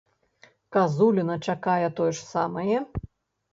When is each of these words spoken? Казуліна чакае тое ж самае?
Казуліна 0.77 1.35
чакае 1.53 1.87
тое 2.01 2.11
ж 2.17 2.27
самае? 2.33 2.77